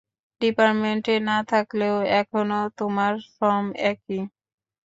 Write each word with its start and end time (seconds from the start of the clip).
ডিপার্টমেন্টে 0.41 1.15
না 1.29 1.37
থাকলেও 1.51 1.95
এখনো 2.19 2.59
তোমার 2.79 3.13
ফর্ম 3.35 3.65
একই। 3.91 4.19